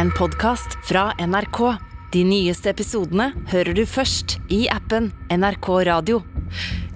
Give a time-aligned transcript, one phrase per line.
[0.00, 1.58] en podkast fra NRK.
[2.12, 6.22] De nyeste episodene hører du først i appen NRK Radio.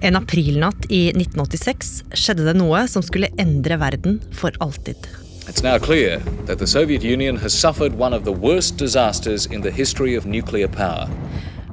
[0.01, 5.05] En aprilnatt i 1986 skjedde det noe som skulle endre verden for alltid.
[5.45, 9.61] It's now clear that the Soviet Union has suffered one of the worst disasters in
[9.61, 11.05] the history of nuclear power.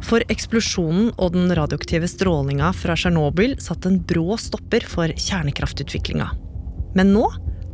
[0.05, 6.29] For eksplosjonen og den radioaktive strålinga fra Tsjernobyl satte en brå stopper for kjernekraftutviklinga.
[6.93, 7.25] Men nå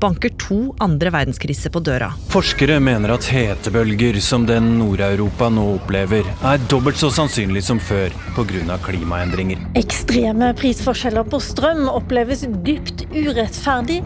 [0.01, 2.11] banker to andre verdenskriser på døra.
[2.33, 8.15] Forskere mener at hetebølger som den Nord-Europa nå opplever, er dobbelt så sannsynlig som før
[8.37, 8.79] pga.
[8.85, 9.61] klimaendringer.
[9.79, 14.03] Ekstreme prisforskjeller på strøm oppleves dypt urettferdig.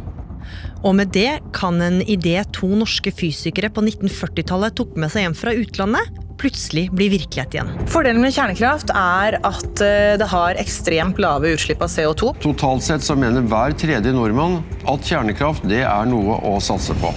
[0.83, 5.37] Og med det kan en idé to norske fysikere på 1940-tallet tok med seg hjem
[5.39, 7.71] fra utlandet, plutselig bli virkelighet igjen.
[7.91, 12.33] Fordelen med kjernekraft er at eh, det har ekstremt lave utslipp av CO2.
[12.43, 14.61] Totalt sett så mener hver tredje nordmann
[14.91, 17.13] at kjernekraft det er noe å satse på.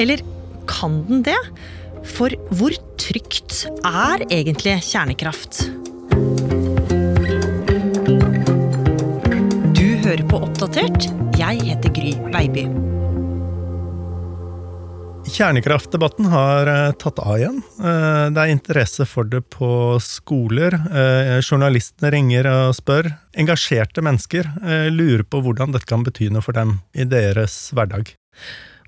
[0.00, 0.24] Eller
[0.70, 1.38] kan den det?
[2.14, 5.66] For hvor trygt er egentlig kjernekraft?
[9.74, 11.08] Du hører på Oppdatert.
[11.40, 12.68] Jeg heter Gry Veiby.
[15.34, 17.56] Kjernekraftdebatten har eh, tatt av igjen.
[17.82, 19.68] Eh, det er interesse for det på
[19.98, 20.76] skoler.
[20.94, 23.08] Eh, journalistene ringer og spør.
[23.42, 24.46] Engasjerte mennesker
[24.94, 28.12] lurer på hvordan dette kan bety noe for dem i deres hverdag.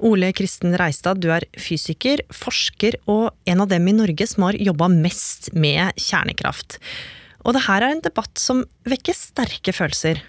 [0.07, 4.61] Ole Kristen Reistad, du er fysiker, forsker og en av dem i Norge som har
[4.61, 6.79] jobba mest med kjernekraft.
[7.43, 10.23] Og det her er en debatt som vekker sterke følelser.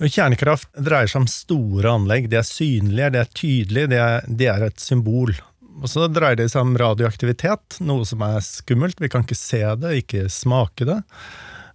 [0.00, 2.30] Kjernekraft dreier seg om store anlegg.
[2.32, 5.34] De er synlige, de er tydelige, de er, de er et symbol.
[5.80, 9.00] Og så dreier det seg om radioaktivitet, noe som er skummelt.
[9.00, 10.98] Vi kan ikke se det, ikke smake det.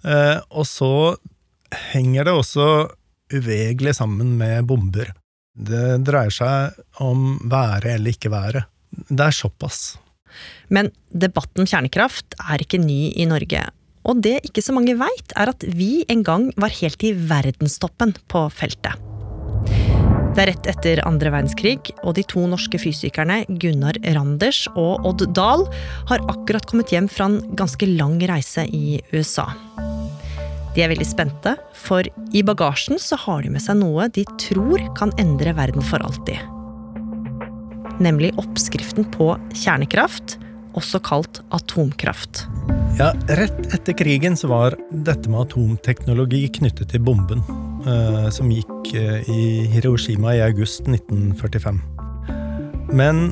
[0.05, 0.91] Eh, og så
[1.93, 2.67] henger det også
[3.33, 5.13] uvegelig sammen med bomber.
[5.55, 8.65] Det dreier seg om være eller ikke være.
[9.07, 9.95] Det er såpass.
[10.73, 13.63] Men debatten kjernekraft er ikke ny i Norge.
[14.05, 18.13] Og det ikke så mange veit, er at vi en gang var helt i verdenstoppen
[18.31, 19.01] på feltet.
[20.35, 25.23] Det er rett etter andre verdenskrig, og de to norske fysikerne Gunnar Randers og Odd
[25.31, 25.63] Dahl
[26.09, 29.47] har akkurat kommet hjem fra en ganske lang reise i USA.
[30.75, 32.03] De er veldig spente, for
[32.35, 36.35] i bagasjen så har de med seg noe de tror kan endre verden for alltid.
[38.03, 40.35] Nemlig oppskriften på kjernekraft,
[40.75, 42.45] også kalt atomkraft.
[42.99, 47.43] Ja, Rett etter krigen så var dette med atomteknologi knyttet til bomben,
[47.87, 51.81] eh, som gikk eh, i Hiroshima i august 1945.
[52.95, 53.31] Men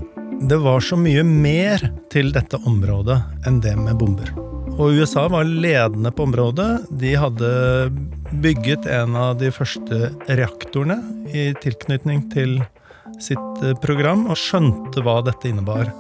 [0.50, 4.34] det var så mye mer til dette området enn det med bomber.
[4.74, 6.88] Og USA var ledende på området.
[6.90, 7.50] De hadde
[8.42, 10.98] bygget en av de første reaktorene
[11.30, 12.58] i tilknytning til
[13.22, 15.94] sitt eh, program, og skjønte hva dette innebar.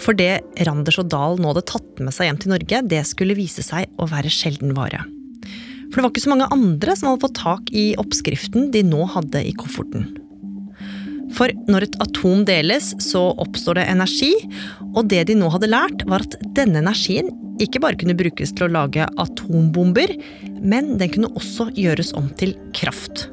[0.00, 3.36] For det Randers og Dahl nå hadde tatt med seg hjem til Norge, det skulle
[3.38, 5.02] vise seg å være sjelden vare.
[5.90, 9.04] For det var ikke så mange andre som hadde fått tak i oppskriften de nå
[9.10, 10.08] hadde i kofferten.
[11.36, 14.32] For når et atom deles, så oppstår det energi,
[14.94, 17.30] og det de nå hadde lært, var at denne energien
[17.62, 20.14] ikke bare kunne brukes til å lage atombomber,
[20.58, 23.28] men den kunne også gjøres om til kraft.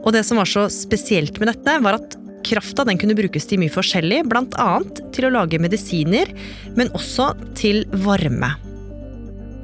[0.00, 2.16] Og det som var så spesielt med dette, var at
[2.50, 4.70] Krafta den kunne brukes til mye forskjellig, bl.a.
[5.14, 6.32] til å lage medisiner,
[6.74, 8.56] men også til varme.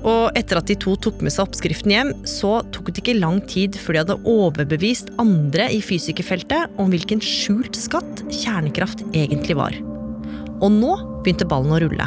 [0.07, 3.41] Og etter at de to tok med seg oppskriften hjem, så tok det ikke lang
[3.51, 9.75] tid før de hadde overbevist andre i fysikerfeltet om hvilken skjult skatt kjernekraft egentlig var.
[10.63, 10.93] Og nå
[11.25, 12.07] begynte ballen å rulle.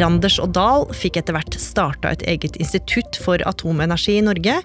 [0.00, 4.56] Randers og Dahl fikk etter hvert starta et eget institutt for atomenergi i Norge,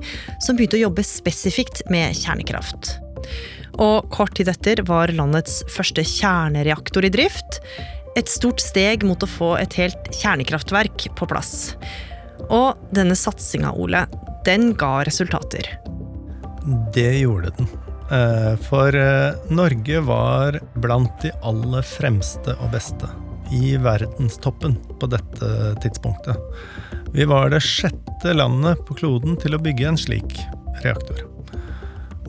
[0.41, 2.95] som begynte å jobbe spesifikt med kjernekraft.
[3.79, 7.61] Og kort tid etter var landets første kjernereaktor i drift.
[8.19, 11.75] Et stort steg mot å få et helt kjernekraftverk på plass.
[12.49, 14.03] Og denne satsinga, Ole,
[14.47, 15.69] den ga resultater.
[16.95, 17.71] Det gjorde den.
[18.11, 23.09] Eh, for eh, Norge var blant de aller fremste og beste
[23.53, 25.49] i verdenstoppen på dette
[25.83, 26.37] tidspunktet.
[27.13, 30.37] Vi var det sjette landet på kloden til å bygge en slik
[30.83, 31.23] reaktor.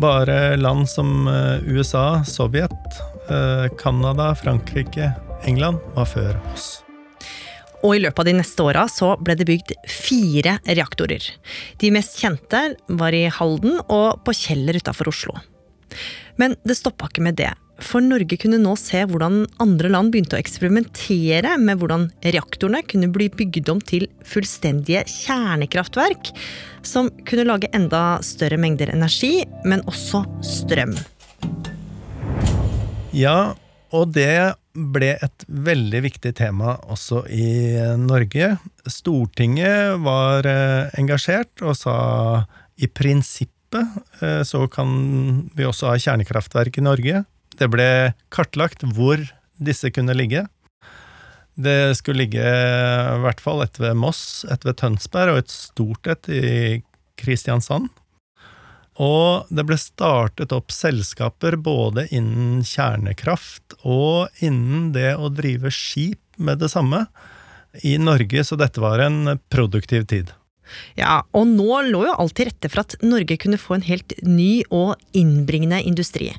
[0.01, 2.71] Bare land som eh, USA, Sovjet,
[3.29, 5.13] eh, Canada, Frankrike,
[5.45, 6.79] England var før oss.
[7.85, 11.27] Og i løpet av de neste åra så ble det bygd fire reaktorer.
[11.81, 12.63] De mest kjente
[13.01, 15.37] var i Halden og på Kjeller utafor Oslo.
[16.41, 17.53] Men det stoppa ikke med det.
[17.85, 23.09] For Norge kunne nå se hvordan andre land begynte å eksperimentere med hvordan reaktorene kunne
[23.13, 26.31] bli bygd om til fullstendige kjernekraftverk,
[26.87, 30.95] som kunne lage enda større mengder energi, men også strøm.
[33.17, 33.57] Ja,
[33.91, 38.53] og det ble et veldig viktig tema også i Norge.
[38.87, 41.97] Stortinget var eh, engasjert og sa
[42.79, 44.93] i prinsippet eh, så kan
[45.59, 47.25] vi også ha kjernekraftverk i Norge.
[47.59, 47.91] Det ble
[48.33, 49.23] kartlagt hvor
[49.61, 50.47] disse kunne ligge.
[51.61, 56.09] Det skulle ligge i hvert fall et ved Moss, et ved Tønsberg og et stort
[56.09, 56.45] et i
[57.21, 57.91] Kristiansand.
[59.01, 66.21] Og det ble startet opp selskaper både innen kjernekraft og innen det å drive skip
[66.41, 67.07] med det samme
[67.87, 70.33] i Norge, så dette var en produktiv tid.
[70.99, 74.15] Ja, og nå lå jo alt til rette for at Norge kunne få en helt
[74.27, 76.31] ny og innbringende industri.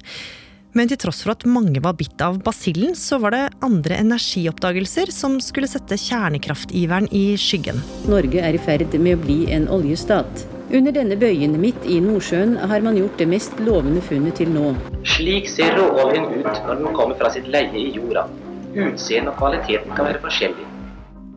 [0.77, 5.11] Men til tross for at mange var bitt av basillen, så var det andre energioppdagelser
[5.11, 7.81] som skulle sette kjernekraftiveren i skyggen.
[8.07, 10.45] Norge er i ferd med å bli en oljestat.
[10.71, 14.69] Under denne bøyen midt i Nordsjøen har man gjort det mest lovende funnet til nå.
[15.03, 18.23] Slik ser råoljen ut når den kommer fra sitt leie i jorda.
[18.71, 20.69] Utseendet og kvaliteten kan være forskjellig.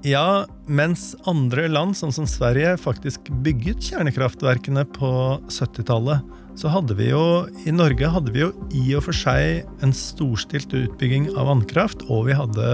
[0.07, 5.11] Ja, mens andre land, sånn som Sverige, faktisk bygget kjernekraftverkene på
[5.49, 6.23] 70-tallet,
[6.59, 10.75] så hadde vi jo i Norge hadde vi jo i og for seg en storstilt
[10.75, 12.69] utbygging av vannkraft, og vi hadde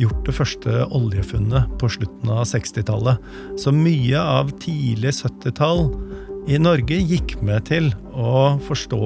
[0.00, 3.20] gjort det første oljefunnet på slutten av 60-tallet.
[3.60, 5.88] Så mye av tidlig 70-tall
[6.50, 9.02] i Norge gikk med til å forstå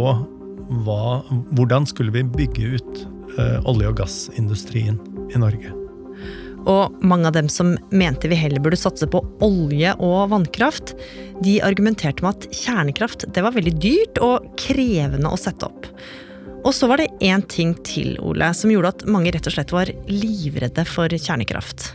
[0.85, 1.23] hva,
[1.53, 3.01] hvordan skulle vi bygge ut
[3.39, 5.01] eh, olje- og gassindustrien
[5.35, 5.84] i Norge.
[6.71, 10.95] Og mange av dem som mente vi heller burde satse på olje og vannkraft,
[11.45, 15.91] de argumenterte med at kjernekraft det var veldig dyrt og krevende å sette opp.
[16.65, 19.75] Og så var det én ting til, Ole, som gjorde at mange rett og slett
[19.75, 21.91] var livredde for kjernekraft.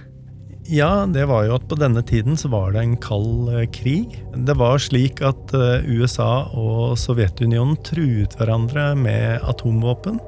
[0.70, 4.20] Ja, det var jo at på denne tiden så var det en kald eh, krig.
[4.46, 10.20] Det var slik at eh, USA og Sovjetunionen truet hverandre med atomvåpen.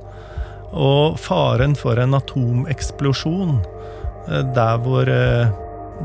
[0.72, 3.60] Og faren for en atomeksplosjon
[4.28, 5.10] der hvor,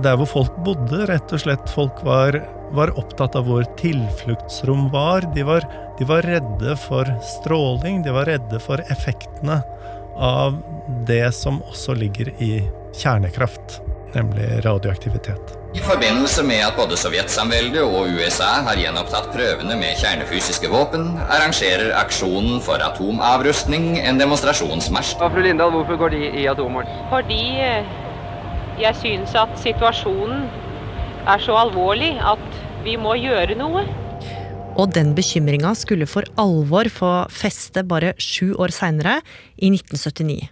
[0.04, 2.40] der hvor folk bodde, rett og slett folk var
[2.74, 5.26] var opptatt av hvor tilfluktsrom var.
[5.34, 5.66] De, var.
[5.98, 9.62] de var redde for stråling, de var redde for effektene
[10.16, 10.56] av
[11.06, 12.64] det som også ligger i
[12.96, 13.80] kjernekraft,
[14.14, 15.52] nemlig radioaktivitet.
[15.76, 21.92] I forbindelse med at både Sovjetsamveldet og USA har gjenopptatt prøvene med kjernefysiske våpen, arrangerer
[22.00, 25.18] Aksjonen for atomavrustning en demonstrasjonsmarsj.
[25.20, 26.96] Fru Lindahl, hvorfor går de i atommarsj?
[27.12, 27.92] Fordi eh,
[28.80, 30.46] jeg synes at situasjonen
[31.26, 32.44] er så alvorlig at
[32.84, 33.84] vi må gjøre noe.
[34.76, 39.20] Og den bekymringa skulle for alvor få feste bare sju år seinere,
[39.56, 40.50] i 1979.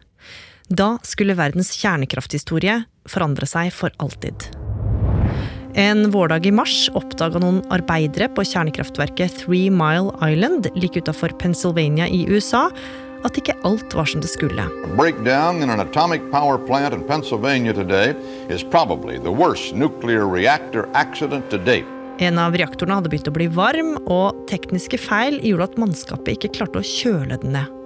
[0.72, 2.80] Da skulle verdens kjernekrafthistorie
[3.10, 4.48] forandre seg for alltid.
[5.76, 12.06] En vårdag i mars oppdaga noen arbeidere på kjernekraftverket Three Mile Island like utafor Pennsylvania
[12.06, 12.68] i USA
[13.24, 14.66] at ikke alt var som det skulle.
[22.22, 26.52] En av reaktorene hadde begynt å bli varm, og tekniske feil gjorde at mannskapet ikke
[26.60, 27.80] klarte å kjøle den ned.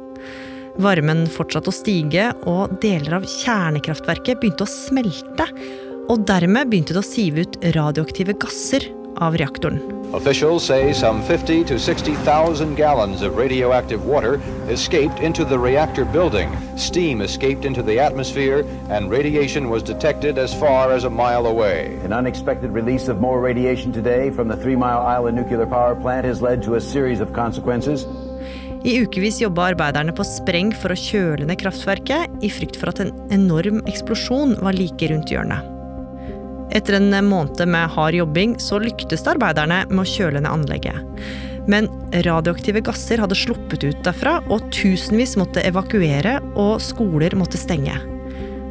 [0.79, 5.49] Varmen fortsatte å stige, og deler av kjernekraftverket begynte å smelte.
[6.09, 9.81] Og dermed begynte det å sive ut radioaktive gasser av reaktoren.
[10.15, 16.49] Officials say some 50 to 60,000 gallons of radioactive water escaped into the reactor building.
[16.79, 21.99] Steam escaped into the atmosphere, and radiation was detected as far as a mile away.
[22.05, 26.25] An unexpected release of more radiation today from the Three Mile Island nuclear power plant
[26.25, 28.07] has led to a series of consequences.
[28.85, 33.03] I ukevis jobba arbeiderne på spreng for å kjøle ned kraftverket, i frykt for at
[33.05, 35.78] en enorm eksplosjon var like rundt hjørnet.
[36.75, 41.23] Etter en måned med hard jobbing så lyktes arbeiderne med å kjøle ned anlegget.
[41.69, 41.89] Men
[42.25, 47.97] radioaktive gasser hadde sluppet ut derfra, og tusenvis måtte evakuere, og skoler måtte stenge.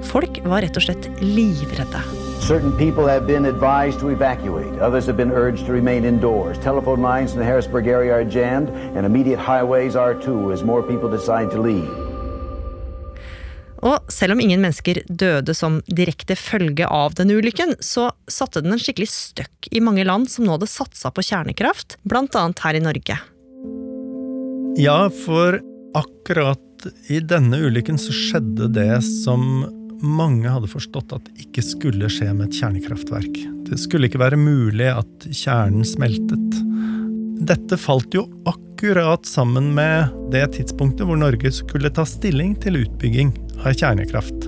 [0.07, 2.01] Folk var rett og slett livredde.
[2.41, 4.79] Certain people have been advised to evacuate.
[4.79, 6.57] Others have been urged to remain indoors.
[6.59, 10.81] Telephone lines in the Harrisburg area are jammed, and immediate highways are too as more
[10.81, 12.06] people decide to leave.
[13.85, 18.73] Og selv om ingen mennesker døde som direkte følge av den ulykken, så satte den
[18.73, 22.45] en skikkelig støkk i mange land som nå hadde satsa på kjernekraft, bl.a.
[22.63, 23.19] her i Norge.
[24.77, 25.59] Ja, for
[25.97, 26.61] akkurat
[27.09, 29.65] i denne ulykken så skjedde det som
[29.97, 33.39] mange hadde forstått at ikke skulle skje med et kjernekraftverk.
[33.65, 36.61] Det skulle ikke være mulig at kjernen smeltet.
[37.47, 43.33] Dette falt jo akkurat sammen med det tidspunktet hvor Norge skulle ta stilling til utbygging
[43.65, 44.47] kjernekraft.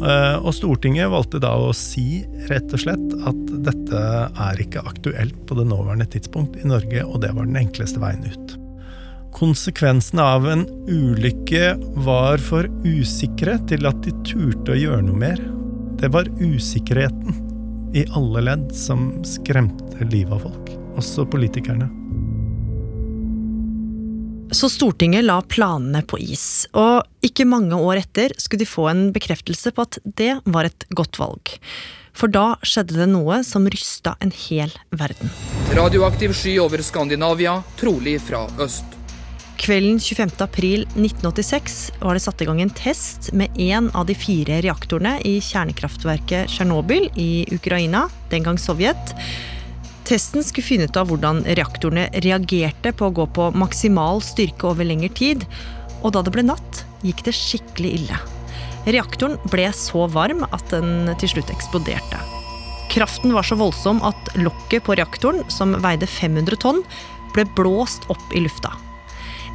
[0.00, 4.00] Eh, og Stortinget valgte da å si rett og slett at dette
[4.46, 8.24] er ikke aktuelt på det nåværende tidspunkt i Norge, og det var den enkleste veien
[8.26, 8.56] ut.
[9.30, 15.38] konsekvensene av en ulykke var for usikre til at de turte å gjøre noe mer.
[16.02, 17.38] Det var usikkerheten
[17.94, 21.99] i alle ledd som skremte livet av folk, også politikerne.
[24.50, 29.02] Så Stortinget la planene på is, og ikke mange år etter skulle de få en
[29.14, 31.52] bekreftelse på at det var et godt valg.
[32.10, 35.30] For da skjedde det noe som rysta en hel verden.
[35.78, 38.98] Radioaktiv sky over Skandinavia, trolig fra øst.
[39.60, 40.34] Kvelden 25.
[40.40, 45.18] april 1986 var det satt i gang en test med én av de fire reaktorene
[45.28, 49.14] i kjernekraftverket Tsjernobyl i Ukraina, den gang Sovjet.
[50.10, 54.88] Testen skulle finne ut av hvordan reaktorene reagerte på å gå på maksimal styrke over
[54.88, 55.44] lengre tid,
[56.02, 58.18] og da det ble natt, gikk det skikkelig ille.
[58.90, 62.18] Reaktoren ble så varm at den til slutt eksploderte.
[62.90, 66.82] Kraften var så voldsom at lokket på reaktoren, som veide 500 tonn,
[67.36, 68.72] ble blåst opp i lufta.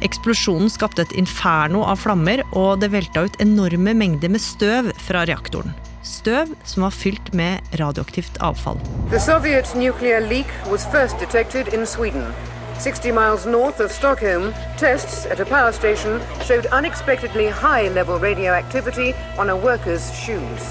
[0.06, 5.28] Eksplosjonen skapte et inferno av flammer, og det velta ut enorme mengder med støv fra
[5.28, 5.76] reaktoren.
[6.06, 8.78] Støv som var fylt med radioaktivt avfall.
[9.10, 12.30] The Soviet nuclear leak was first detected in Sweden.
[12.78, 19.14] 60 miles north of Stockholm, tests at a power station showed unexpectedly high level radioactivity
[19.38, 20.70] on a worker's shoes.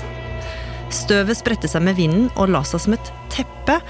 [0.93, 3.81] Støvet spredte seg med vinden og la seg som et teppe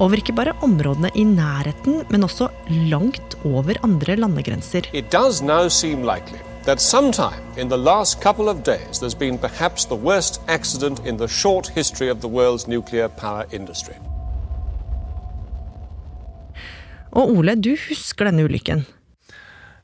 [0.00, 2.48] over ikke bare områdene i nærheten, men også
[2.88, 4.88] langt over andre landegrenser.
[4.94, 9.38] It does now seem likely that sometime in the last couple of days there's been
[9.38, 13.94] perhaps the worst accident in the short history of the world's nuclear power industry.
[17.14, 18.82] Og Ole, du husker denne ulykken?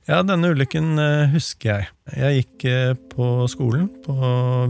[0.09, 1.91] Ja, denne ulykken eh, husker jeg.
[2.17, 4.17] Jeg gikk eh, på skolen på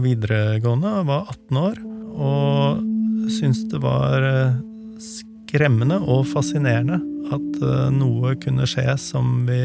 [0.03, 1.79] videregående og var 18 år.
[2.11, 4.59] Og syntes det var eh,
[5.01, 7.01] skremmende og fascinerende
[7.31, 7.57] at
[7.95, 9.61] noe kunne skje som vi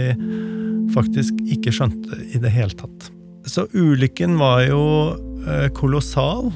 [0.96, 3.10] faktisk ikke skjønte i det hele tatt.
[3.46, 4.82] Så ulykken var jo
[5.76, 6.48] kolossal.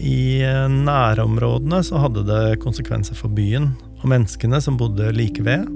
[0.00, 0.40] I
[0.72, 5.66] nærområdene så hadde det konsekvenser for byen og menneskene som bodde like ved.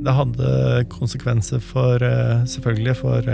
[0.00, 0.50] Det hadde
[0.88, 2.00] konsekvenser for
[2.48, 3.26] selvfølgelig for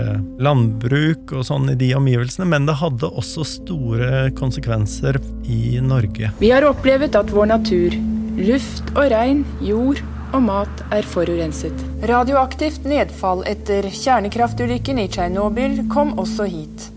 [0.43, 5.17] landbruk og sånn i de omgivelsene, men det hadde også store konsekvenser
[5.47, 6.29] i Norge.
[6.43, 7.95] Vi har opplevd at vår natur,
[8.37, 10.03] luft og regn, jord
[10.35, 11.83] og mat er forurenset.
[12.09, 16.87] Radioaktivt nedfall etter kjernekraftulykken i Tsjernobyl kom også hit.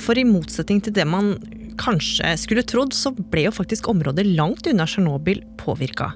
[0.00, 1.34] For i motsetning til det man
[1.80, 6.12] kanskje skulle trodd, så ble jo faktisk området langt unna Tsjernobyl påvirka.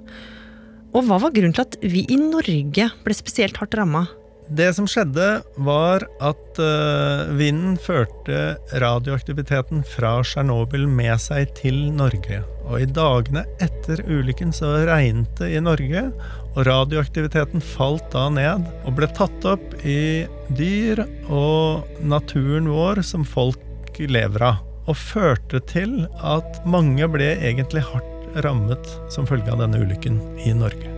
[0.96, 4.06] Og hva var grunnen til at vi i Norge ble spesielt hardt ramma?
[4.48, 5.26] Det som skjedde,
[5.60, 12.40] var at uh, vinden førte radioaktiviteten fra Tsjernobyl med seg til Norge.
[12.68, 16.08] Og i dagene etter ulykken så regnet det i Norge,
[16.54, 20.24] og radioaktiviteten falt da ned og ble tatt opp i
[20.56, 24.64] dyr og naturen vår som folk lever av.
[24.88, 30.56] Og førte til at mange ble egentlig hardt rammet som følge av denne ulykken i
[30.56, 30.97] Norge.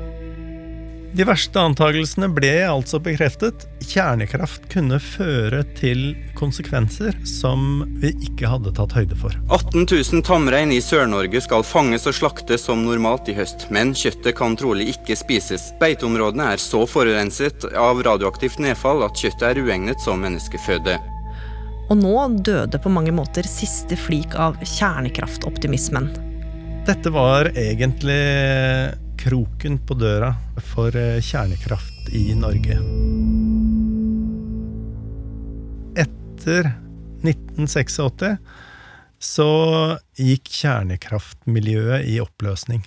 [1.11, 3.65] De verste antagelsene ble altså bekreftet.
[3.83, 9.35] Kjernekraft kunne føre til konsekvenser som vi ikke hadde tatt høyde for.
[9.51, 14.39] 18 000 tamrein i Sør-Norge skal fanges og slaktes som normalt i høst, men kjøttet
[14.39, 15.73] kan trolig ikke spises.
[15.83, 20.95] Beiteområdene er så forurenset av radioaktivt nedfall at kjøttet er uegnet som menneskeføde.
[21.91, 22.15] Og nå
[22.47, 26.13] døde på mange måter siste flik av kjernekraftoptimismen.
[26.87, 28.23] Dette var egentlig
[29.21, 30.33] kroken på døra
[30.73, 32.79] for kjernekraft i Norge.
[36.01, 36.71] Etter
[37.21, 38.39] 1986
[39.21, 39.51] så
[40.17, 42.81] gikk kjernekraftmiljøet i oppløsning.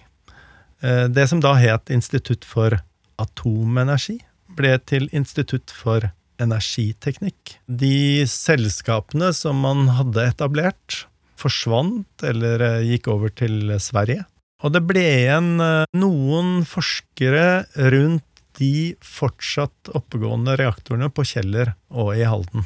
[0.83, 2.79] Det som da het Institutt for
[3.21, 4.17] atomenergi,
[4.57, 6.09] ble til Institutt for
[6.41, 7.59] energiteknikk.
[7.69, 11.03] De selskapene som man hadde etablert,
[11.39, 14.25] forsvant eller gikk over til Sverige.
[14.63, 18.23] Og det ble igjen noen forskere rundt
[18.59, 22.63] de fortsatt oppegående reaktorene på Kjeller og i Halden,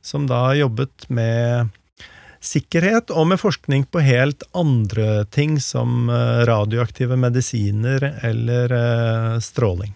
[0.00, 1.74] som da jobbet med
[2.38, 6.06] sikkerhet og med forskning på helt andre ting, som
[6.48, 8.72] radioaktive medisiner eller
[9.42, 9.92] stråling.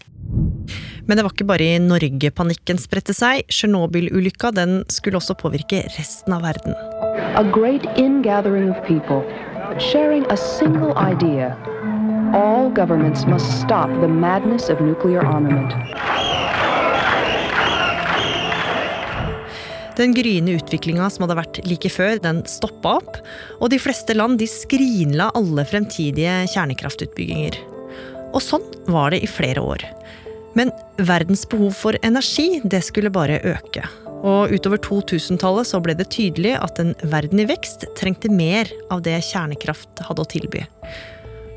[1.06, 3.46] Men det var ikke bare i Norge panikken spredte seg.
[3.50, 4.52] Tsjernobyl-ulykka
[4.90, 6.74] skulle også påvirke resten av verden.
[7.38, 9.22] A great ingathering of people,
[9.80, 11.56] sharing a single idea.
[12.34, 15.72] All governments must stop the madness of nuclear armament.
[19.96, 23.18] Den gryende utviklinga som hadde vært like før, den stoppa opp,
[23.60, 27.58] og de fleste land de skrinla alle fremtidige kjernekraftutbygginger.
[28.32, 29.84] Og sånn var det i flere år.
[30.56, 33.84] Men verdens behov for energi det skulle bare øke.
[34.22, 39.02] Og utover 2000-tallet så ble det tydelig at en verden i vekst trengte mer av
[39.06, 40.62] det kjernekraft hadde å tilby.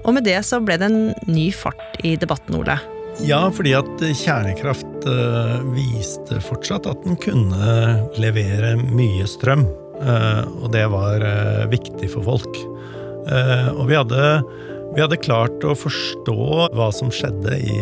[0.06, 2.78] Og med det så ble det en ny fart i debatten, Ole.
[3.24, 9.66] Ja, fordi at kjernekraft uh, viste fortsatt at den kunne levere mye strøm.
[9.96, 12.64] Uh, og det var uh, viktig for folk.
[13.26, 14.26] og vi hadde,
[14.94, 16.36] vi hadde klart å forstå
[16.78, 17.80] hva som skjedde i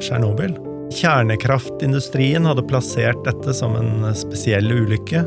[0.00, 0.56] Tsjernobyl.
[0.94, 5.22] Kjernekraftindustrien hadde plassert dette som en spesiell ulykke,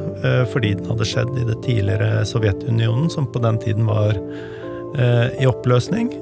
[0.53, 4.15] fordi den hadde skjedd i det tidligere Sovjetunionen, som på den tiden var
[5.39, 6.13] i oppløsning.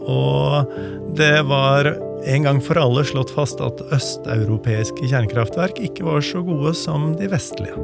[0.00, 0.72] Og
[1.18, 1.92] det var
[2.26, 7.30] en gang for alle slått fast at østeuropeiske kjernekraftverk ikke var så gode som de
[7.30, 7.76] vestlige.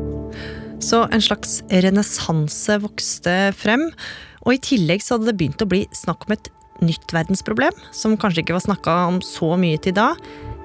[0.82, 3.88] Så en slags renessanse vokste frem,
[4.46, 8.14] og i tillegg så hadde det begynt å bli snakk om et nytt verdensproblem, som
[8.18, 10.12] kanskje ikke var snakka om så mye til da,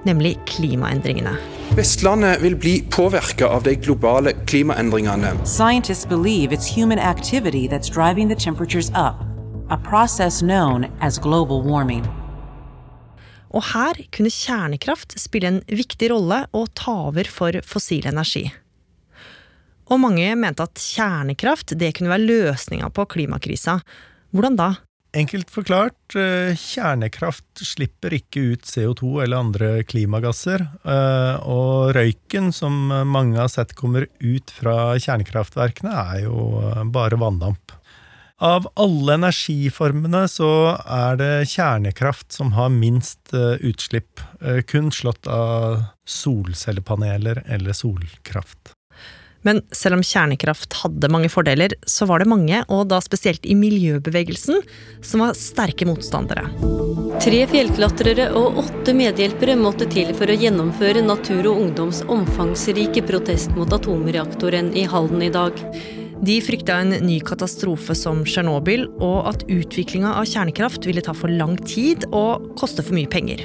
[0.04, 1.36] nemlig klimaendringene.
[1.74, 5.32] Vestlandet vil bli påvirka av de globale klimaendringene.
[5.44, 9.24] Scientists believe it's human activity that's driving the temperatures up,
[9.70, 12.04] a process known as global warming.
[13.54, 18.48] Og her kunne kjernekraft spille en viktig rolle og ta over for fossil energi.
[19.90, 23.78] Og mange mente at kjernekraft det kunne være løsninga på klimakrisa.
[24.34, 24.70] Hvordan da?
[25.14, 30.64] Enkelt forklart, eh, kjernekraft slipper ikke ut CO2 eller andre klimagasser.
[30.82, 37.76] Eh, og røyken som mange har sett kommer ut fra kjernekraftverkene, er jo bare vanndamp.
[38.42, 40.50] Av alle energiformene så
[40.82, 44.18] er det kjernekraft som har minst eh, utslipp,
[44.66, 48.73] kun slått av solcellepaneler eller solkraft.
[49.44, 53.56] Men selv om kjernekraft hadde mange fordeler, så var det mange, og da spesielt i
[53.58, 54.62] miljøbevegelsen,
[55.04, 56.46] som var sterke motstandere.
[57.22, 63.52] Tre fjellklatrere og åtte medhjelpere måtte til for å gjennomføre Natur og Ungdoms omfangsrike protest
[63.58, 65.60] mot atomreaktoren i Halden i dag.
[66.24, 71.32] De frykta en ny katastrofe som Tsjernobyl, og at utviklinga av kjernekraft ville ta for
[71.32, 73.44] lang tid og koste for mye penger.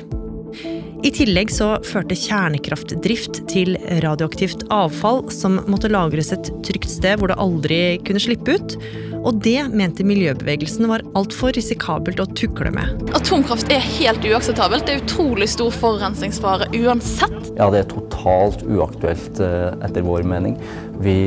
[1.00, 7.32] I tillegg så førte kjernekraftdrift til radioaktivt avfall som måtte lagres et trygt sted hvor
[7.32, 8.76] det aldri kunne slippe ut.
[9.20, 13.00] Og det mente miljøbevegelsen var altfor risikabelt å tukle med.
[13.16, 14.88] Atomkraft er helt uakseptabelt.
[14.88, 17.40] Det er utrolig stor forurensningsfare uansett.
[17.56, 20.60] Ja, det er totalt uaktuelt eh, etter vår mening.
[21.00, 21.18] Vi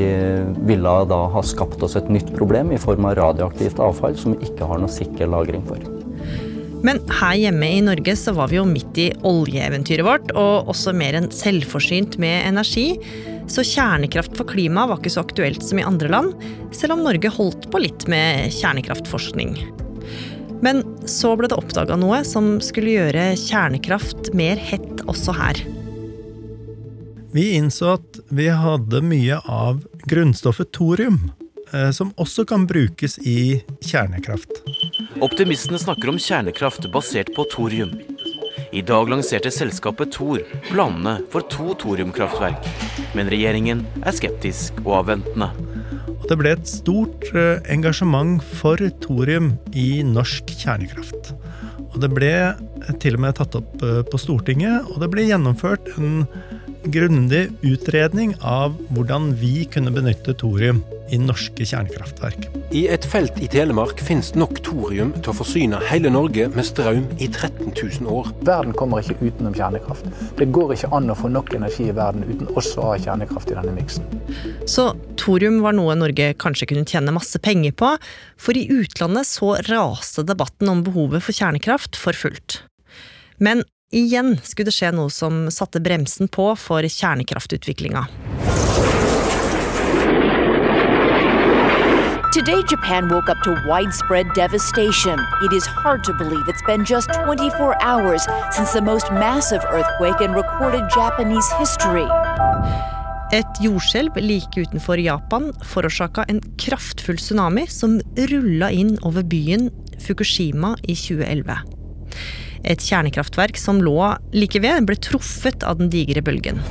[0.68, 4.48] ville da ha skapt oss et nytt problem i form av radioaktivt avfall som vi
[4.52, 6.01] ikke har noe sikker lagring for.
[6.82, 10.94] Men her hjemme i Norge så var vi jo midt i oljeeventyret vårt, og også
[10.96, 12.96] mer enn selvforsynt med energi.
[13.50, 16.34] Så kjernekraft for klimaet var ikke så aktuelt som i andre land,
[16.74, 19.54] selv om Norge holdt på litt med kjernekraftforskning.
[20.62, 25.62] Men så ble det oppdaga noe som skulle gjøre kjernekraft mer hett også her.
[27.32, 31.30] Vi innså at vi hadde mye av grunnstoffet thorium,
[31.96, 34.62] som også kan brukes i kjernekraft.
[35.24, 37.94] Optimistene snakker om kjernekraft basert på thorium.
[38.72, 42.68] I dag lanserte selskapet Thor planene for to thoriumkraftverk.
[43.16, 45.50] Men regjeringen er skeptisk og avventende.
[46.22, 51.34] Og det ble et stort eh, engasjement for thorium i norsk kjernekraft.
[51.92, 52.32] Og det ble
[53.02, 56.22] til og med tatt opp eh, på Stortinget, og det ble gjennomført en
[56.94, 60.80] grundig utredning av hvordan vi kunne benytte thorium
[61.12, 62.46] i norske kjernekraftverk.
[62.72, 67.04] I et felt i Telemark finnes nok thorium til å forsyne hele Norge med strøm
[67.18, 68.30] i 13 000 år.
[68.48, 70.08] Verden kommer ikke utenom kjernekraft.
[70.38, 73.52] Det går ikke an å få nok energi i verden uten også å ha kjernekraft
[73.52, 74.08] i denne miksen.
[74.64, 74.88] Så
[75.20, 77.92] thorium var noe Norge kanskje kunne tjene masse penger på,
[78.40, 82.62] for i utlandet så raste debatten om behovet for kjernekraft for fullt.
[83.42, 88.06] Men igjen skulle det skje noe som satte bremsen på for kjernekraftutviklinga.
[92.32, 95.18] Today, Japan woke up to widespread devastation.
[95.42, 100.22] It is hard to believe it's been just 24 hours since the most massive earthquake
[100.22, 102.08] in recorded Japanese history.
[103.36, 109.68] Et jordskjelv like utenfor Japan forårsaka en kraftfull tsunami som rulla inn over byen
[110.00, 111.60] Fukushima i 2011.
[112.64, 116.64] Et kjernekraftverk som lå like ved, ble truffet av den digre bølgen.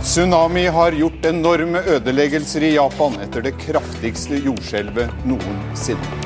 [0.00, 6.20] Tsunami har gjort enorme ødeleggelser i Japan etter det kraftigste jordskjelvet noensinne.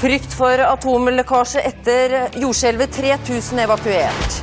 [0.00, 2.96] Frykt for atomlekkasje etter jordskjelvet.
[2.96, 4.38] 3000 evakuert.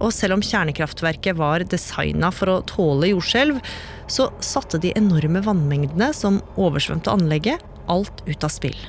[0.00, 3.60] Og selv om kjernekraftverket var designa for å tåle jordskjelv,
[4.08, 7.60] så satte de enorme vannmengdene som oversvømte anlegget,
[7.92, 8.80] alt ut av spill.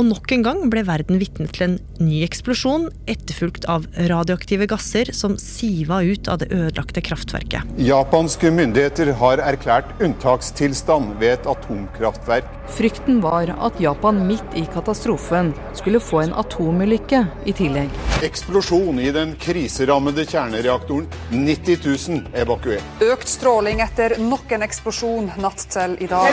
[0.00, 5.10] Og nok en gang ble verden vitne til en ny eksplosjon, etterfulgt av radioaktive gasser
[5.12, 7.74] som siva ut av det ødelagte kraftverket.
[7.84, 12.48] Japanske myndigheter har erklært unntakstilstand ved et atomkraftverk.
[12.78, 17.92] Frykten var at Japan midt i katastrofen skulle få en atomulykke i tillegg.
[18.24, 21.12] Eksplosjon i den kriserammede kjernereaktoren.
[21.28, 21.76] 90
[22.08, 23.04] 000 evakuert.
[23.04, 26.32] Økt stråling etter nok en eksplosjon natt til i dag.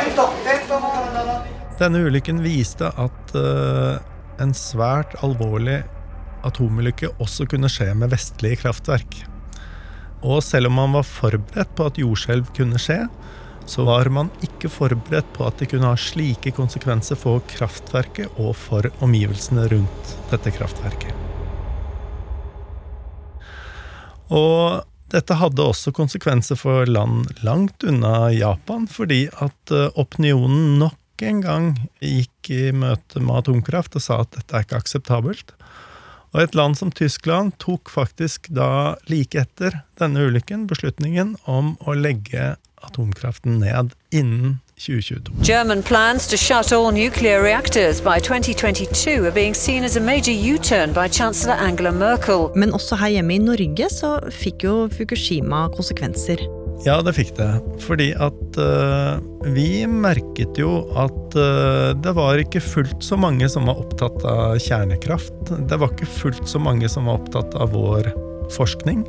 [1.78, 4.00] Denne ulykken viste at uh,
[4.42, 5.84] en svært alvorlig
[6.48, 9.20] atomulykke også kunne skje med vestlige kraftverk.
[10.26, 13.04] Og selv om man var forberedt på at jordskjelv kunne skje,
[13.68, 18.56] så var man ikke forberedt på at det kunne ha slike konsekvenser for kraftverket og
[18.58, 21.14] for omgivelsene rundt dette kraftverket.
[24.34, 24.82] Og
[25.14, 31.42] dette hadde også konsekvenser for land langt unna Japan, fordi at eh, opinionen nok en
[31.42, 31.70] gang
[32.04, 35.56] gikk i møte med atomkraft og sa at dette er ikke akseptabelt.
[36.36, 41.96] Og et land som Tyskland tok faktisk da, like etter denne ulykken, beslutningen om å
[41.98, 45.34] legge atomkraften ned innen 2022.
[45.42, 50.32] German plans to shut all nuclear reactors by 2022 are being seen as a major
[50.32, 52.52] U-turn by Chancellor Angela Merkel.
[52.56, 56.67] Men også her hjemme i Norge så fikk jo Fukushima konsekvenser.
[56.86, 57.50] Ja, det fikk det.
[57.82, 59.18] Fordi at uh,
[59.50, 64.60] vi merket jo at uh, det var ikke fullt så mange som var opptatt av
[64.62, 65.56] kjernekraft.
[65.70, 68.12] Det var ikke fullt så mange som var opptatt av vår
[68.54, 69.04] forskning.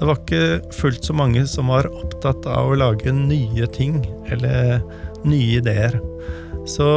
[0.00, 4.02] Det var ikke fullt så mange som var opptatt av å lage nye ting
[4.34, 4.82] eller
[5.24, 5.96] nye ideer.
[6.68, 6.88] Så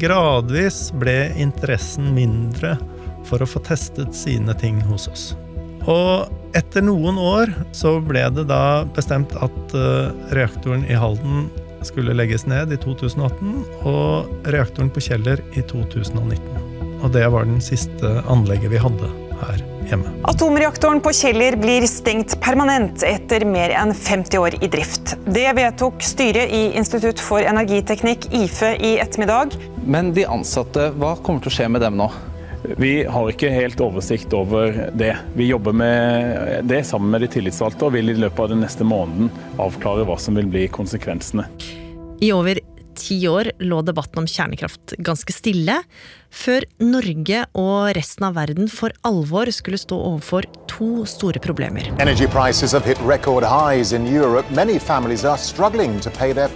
[0.00, 2.76] gradvis ble interessen mindre
[3.28, 5.26] for å få testet sine ting hos oss.
[5.88, 11.48] Og etter noen år så ble det da bestemt at uh, reaktoren i Halden
[11.86, 13.56] skulle legges ned i 2018,
[13.90, 16.70] og reaktoren på Kjeller i 2019.
[17.02, 19.08] Og det var den siste anlegget vi hadde
[19.42, 20.12] her hjemme.
[20.30, 25.16] Atomreaktoren på Kjeller blir stengt permanent etter mer enn 50 år i drift.
[25.26, 29.58] Det vedtok styret i Institutt for energiteknikk, IFE, i ettermiddag.
[29.82, 32.12] Men de ansatte, hva kommer til å skje med dem nå?
[32.62, 35.16] Vi har ikke helt oversikt over det.
[35.34, 38.86] Vi jobber med det sammen med de tillitsvalgte og vil i løpet av den neste
[38.86, 41.48] måneden avklare hva som vil bli konsekvensene.
[42.22, 42.60] I over
[43.02, 45.80] ti år lå debatten om kjernekraft ganske stille,
[46.32, 51.90] før Norge og resten av verden for alvor skulle stå overfor to store problemer.
[52.00, 54.48] Energy prices have hit record highs in Europe.
[54.54, 56.48] Many families are struggling to pay their.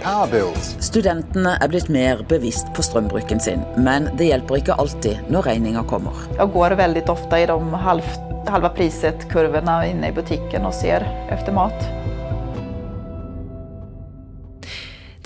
[0.83, 5.83] Studentene er blitt mer bevisst på strømbruken sin, men det hjelper ikke alltid når regninga
[5.89, 6.15] kommer.
[6.37, 8.11] Jeg går veldig ofte i de halv,
[8.47, 12.06] halva priset-kurvene inne i butikken og ser etter mat.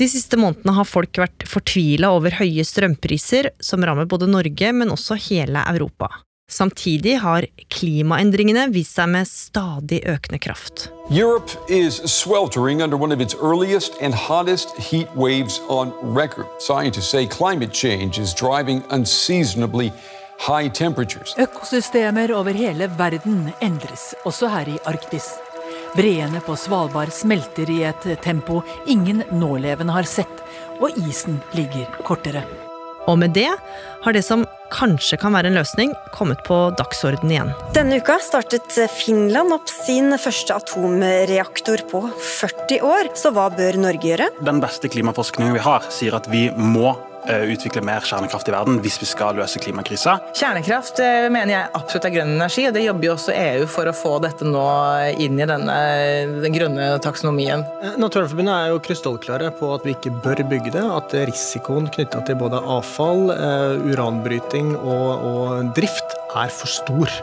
[0.01, 4.89] De siste månedene har folk vært fortvila over høye strømpriser, som rammer både Norge, men
[4.89, 6.07] også hele Europa.
[6.49, 10.87] Samtidig har klimaendringene vist seg med stadig økende kraft.
[11.11, 16.49] Europe is sweltering under one of its earliest and hottest heat waves on record.
[16.59, 19.91] Scientists say climate change is driving unseasonably
[20.41, 21.35] high temperatures.
[21.37, 25.29] Økosystemer over hele verden endres, også her i Arktis.
[25.91, 30.43] Breene på Svalbard smelter i et tempo ingen nålevende har sett,
[30.79, 32.45] og isen ligger kortere.
[33.09, 33.49] Og med det
[34.05, 37.51] har det som kanskje kan være en løsning, kommet på dagsorden igjen.
[37.75, 42.05] Denne uka startet Finland opp sin første atomreaktor på
[42.39, 43.11] 40 år.
[43.19, 44.31] Så hva bør Norge gjøre?
[44.45, 46.93] Den beste klimaforskningen vi har, sier at vi må
[47.29, 50.17] utvikle mer kjernekraft i verden hvis vi skal løse klimakrisa.
[50.37, 53.89] Kjernekraft eh, mener jeg absolutt er grønn energi, og det jobber jo også EU for
[53.89, 54.65] å få dette nå
[55.21, 55.77] inn i denne,
[56.41, 57.65] den grønne taksonomien.
[57.83, 60.85] Eh, Naturvernforbundet er jo krystallklare på at vi ikke bør bygge det.
[61.01, 63.29] At risikoen knytta til både avfall,
[63.91, 67.21] uranbryting og, og drift er for stor.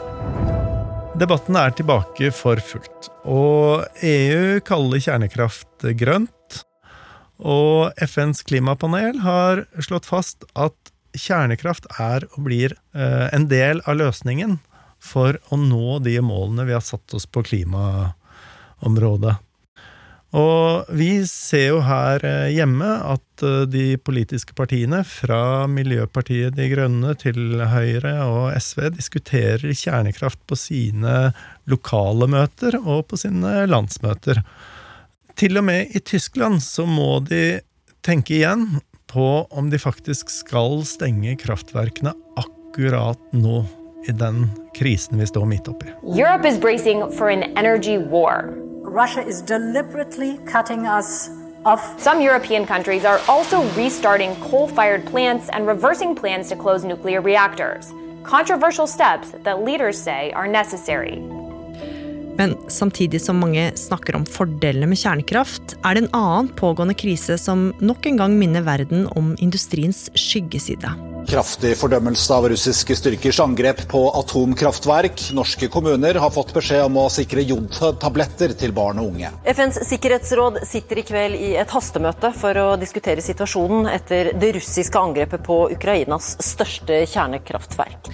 [1.19, 6.31] Debatten er tilbake for fullt, og EU kaller kjernekraft grønt.
[7.39, 13.99] Og FNs klimapanel har slått fast at kjernekraft er og blir eh, en del av
[13.99, 14.59] løsningen
[14.99, 19.37] for å nå de målene vi har satt oss på klimaområdet.
[20.37, 26.67] Og vi ser jo her eh, hjemme at eh, de politiske partiene, fra Miljøpartiet De
[26.69, 31.31] Grønne til Høyre og SV, diskuterer kjernekraft på sine
[31.69, 34.43] lokale møter og på sine landsmøter.
[35.39, 37.61] Til og med i Tyskland så må de
[38.03, 43.61] tenke igjen på om de faktisk skal stenge kraftverkene akkurat nå,
[44.03, 45.93] i den krisen vi står midt oppi.
[46.03, 48.51] Europe is bracing for an energy war.
[48.83, 51.29] Russia is deliberately cutting us
[51.63, 51.87] off.
[52.03, 57.21] Some European countries are also restarting coal fired plants and reversing plans to close nuclear
[57.21, 57.93] reactors.
[58.23, 61.23] Controversial steps that leaders say are necessary.
[62.39, 67.35] Men samtidig som mange snakker om fordelene med kjernekraft, er det en annen pågående krise
[67.41, 70.95] som nok en gang minner verden om industriens skyggeside.
[71.27, 75.25] Kraftig fordømmelse av russiske styrkers angrep på atomkraftverk.
[75.35, 79.31] Norske kommuner har fått beskjed om å sikre jodtabletter til barn og unge.
[79.51, 85.01] FNs sikkerhetsråd sitter i kveld i et hastemøte for å diskutere situasjonen etter det russiske
[85.01, 88.13] angrepet på Ukrainas største kjernekraftverk.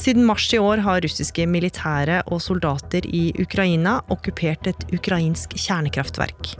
[0.00, 6.56] Siden mars i år har russiske militære og soldater i Ukraina okkupert et ukrainsk kjernekraftverk.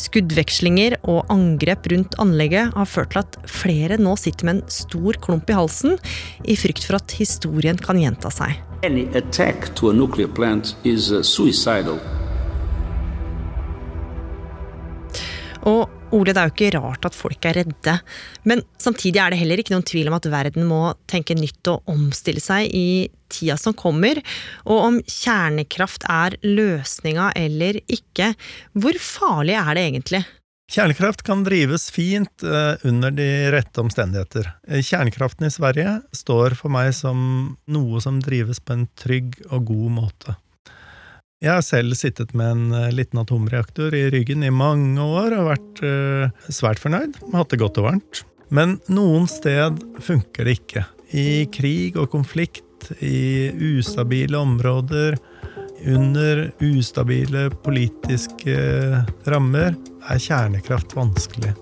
[0.00, 5.18] Skuddvekslinger og angrep rundt anlegget har ført til at flere nå sitter med en stor
[5.22, 5.98] klump i halsen,
[6.42, 8.58] i frykt for at historien kan gjenta seg.
[8.84, 12.00] Any attack to a nuclear plant is uh, suicidal.
[15.64, 17.96] Og Ole, det er jo ikke rart at folk er redde,
[18.48, 21.90] men samtidig er det heller ikke noen tvil om at verden må tenke nytt og
[21.90, 24.20] omstille seg i tida som kommer.
[24.68, 28.32] Og om kjernekraft er løsninga eller ikke,
[28.78, 30.24] hvor farlig er det egentlig?
[30.74, 34.48] Kjernekraft kan drives fint eh, under de rette omstendigheter.
[34.64, 37.18] Kjernekraften i Sverige står for meg som
[37.68, 40.38] noe som drives på en trygg og god måte.
[41.42, 45.50] Jeg har selv sittet med en eh, liten atomreaktor i ryggen i mange år og
[45.50, 47.18] vært uh, svært fornøyd.
[47.34, 48.22] Hatt det godt og varmt.
[48.54, 50.84] Men noen sted funker det ikke.
[51.14, 52.62] I krig og konflikt,
[53.00, 55.16] i ustabile områder,
[55.88, 58.56] under ustabile politiske
[59.28, 59.76] rammer,
[60.08, 61.54] er kjernekraft vanskelig.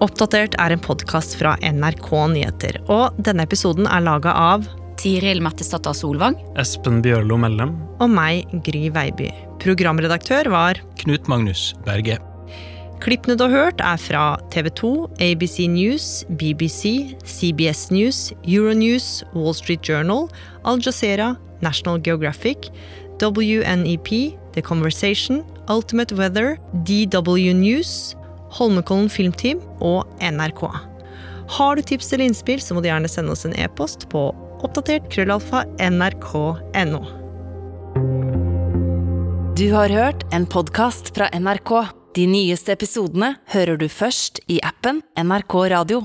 [0.00, 2.78] Oppdatert er en podkast fra NRK Nyheter.
[2.88, 4.64] Og denne episoden er laga av
[5.00, 6.38] Tiril Mattisdatter Solvang.
[6.60, 7.74] Espen Bjørlo Mellem.
[8.00, 9.28] Og meg, Gry Veiby.
[9.60, 12.16] Programredaktør var Knut Magnus Berge.
[13.04, 14.92] Klippene du har hørt, er fra TV 2,
[15.24, 16.08] ABC News,
[16.40, 20.30] BBC, CBS News, Euronews, Wall Street Journal,
[20.64, 22.70] Al Jazeera, National Geographic,
[23.20, 26.56] WNEP, The Conversation, Ultimate Weather,
[26.88, 28.16] DW News,
[28.58, 30.64] Holmenkollen Filmteam og NRK.
[31.50, 34.28] Har du tips eller innspill, så må du gjerne sende oss en e-post på
[34.60, 37.00] oppdatert krøllalfa nrk.no.
[39.58, 41.72] Du har hørt en podkast fra NRK.
[42.16, 46.04] De nyeste episodene hører du først i appen NRK Radio.